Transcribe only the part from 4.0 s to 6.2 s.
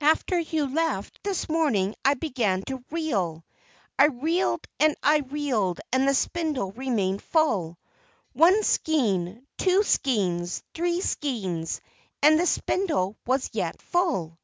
reeled and I reeled, and the